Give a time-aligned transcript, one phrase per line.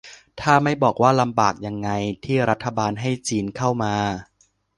[0.41, 1.89] ถ้าไม่บอกว่าลำบากยังไง
[2.25, 3.95] ที่รัฐบาลให้จีนเข้ามา